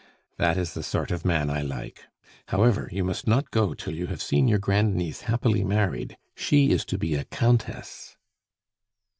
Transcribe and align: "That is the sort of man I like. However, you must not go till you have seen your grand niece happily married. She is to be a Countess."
"That 0.37 0.57
is 0.57 0.73
the 0.73 0.81
sort 0.81 1.11
of 1.11 1.23
man 1.25 1.51
I 1.51 1.61
like. 1.61 2.05
However, 2.47 2.89
you 2.91 3.03
must 3.03 3.27
not 3.27 3.51
go 3.51 3.75
till 3.75 3.93
you 3.93 4.07
have 4.07 4.19
seen 4.19 4.47
your 4.47 4.57
grand 4.57 4.95
niece 4.95 5.21
happily 5.21 5.63
married. 5.63 6.17
She 6.35 6.71
is 6.71 6.83
to 6.85 6.97
be 6.97 7.13
a 7.13 7.25
Countess." 7.25 8.17